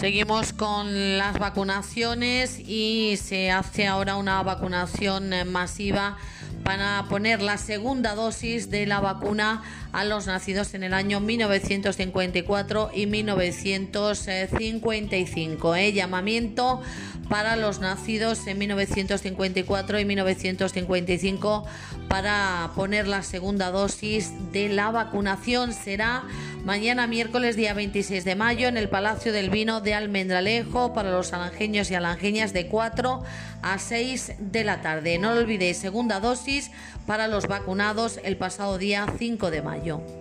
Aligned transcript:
Seguimos 0.00 0.52
con 0.54 1.18
las 1.18 1.38
vacunaciones 1.38 2.58
y 2.58 3.18
se 3.22 3.50
hace 3.50 3.86
ahora 3.86 4.16
una 4.16 4.42
vacunación 4.42 5.30
masiva 5.52 6.16
para 6.64 7.04
poner 7.10 7.42
la 7.42 7.58
segunda 7.58 8.14
dosis 8.14 8.70
de 8.70 8.86
la 8.86 9.00
vacuna 9.00 9.62
a 9.92 10.06
los 10.06 10.26
nacidos 10.26 10.72
en 10.72 10.84
el 10.84 10.94
año 10.94 11.20
1954 11.20 12.92
y 12.94 13.04
1955. 13.04 15.76
¿eh? 15.76 15.92
Llamamiento 15.92 16.80
para 17.28 17.56
los 17.56 17.80
nacidos 17.80 18.46
en 18.46 18.56
1954 18.58 20.00
y 20.00 20.06
1955 20.06 21.66
para 22.08 22.70
poner 22.74 23.06
la 23.06 23.22
segunda 23.22 23.70
dosis 23.70 24.32
de 24.52 24.70
la 24.70 24.90
vacunación. 24.90 25.74
Será 25.74 26.24
mañana 26.64 27.06
miércoles 27.06 27.56
día 27.56 27.74
26 27.74 28.24
de 28.24 28.34
mayo 28.34 28.68
en 28.68 28.76
el 28.76 28.88
Palacio 28.88 29.32
del 29.32 29.50
Vino 29.50 29.80
de 29.80 29.94
Almendralejo 29.94 30.92
para 30.92 31.10
los 31.10 31.32
alangeños 31.32 31.90
y 31.90 31.94
alangeñas 31.94 32.52
de 32.52 32.66
4 32.66 33.22
a 33.62 33.78
6 33.78 34.34
de 34.38 34.64
la 34.64 34.82
tarde. 34.82 35.18
No 35.18 35.32
lo 35.32 35.40
olvidéis, 35.40 35.78
segunda 35.78 36.20
dosis 36.20 36.70
para 37.06 37.28
los 37.28 37.46
vacunados 37.46 38.20
el 38.24 38.36
pasado 38.36 38.78
día 38.78 39.06
5 39.18 39.50
de 39.50 39.62
mayo. 39.62 40.19